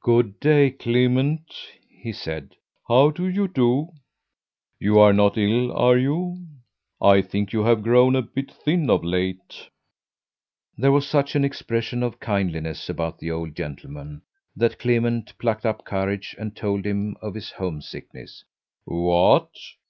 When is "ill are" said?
5.36-5.98